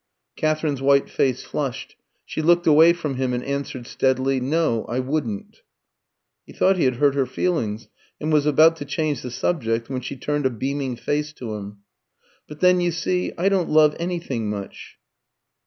Katherine's 0.35 0.81
white 0.81 1.11
face 1.11 1.43
flushed; 1.43 1.95
she 2.25 2.41
looked 2.41 2.65
away 2.65 2.91
from 2.91 3.17
him, 3.17 3.33
and 3.33 3.43
answered 3.43 3.85
steadily 3.85 4.39
"No, 4.39 4.83
I 4.85 4.97
wouldn't." 4.97 5.61
He 6.43 6.53
thought 6.53 6.77
he 6.77 6.85
had 6.85 6.95
hurt 6.95 7.13
her 7.13 7.27
feelings, 7.27 7.87
and 8.19 8.33
was 8.33 8.47
about 8.47 8.77
to 8.77 8.85
change 8.85 9.21
the 9.21 9.29
subject 9.29 9.91
when 9.91 10.01
she 10.01 10.15
turned 10.15 10.47
a 10.47 10.49
beaming 10.49 10.95
face 10.95 11.33
to 11.33 11.53
him. 11.53 11.81
"But 12.47 12.61
then, 12.61 12.81
you 12.81 12.89
see, 12.89 13.31
I 13.37 13.47
don't 13.47 13.69
love 13.69 13.95
anything 13.99 14.49
much." 14.49 14.97